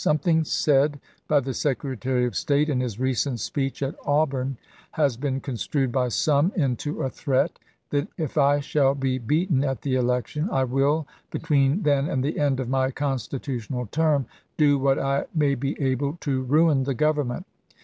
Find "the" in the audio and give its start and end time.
1.41-1.53, 9.83-9.93, 12.23-12.39, 16.85-16.95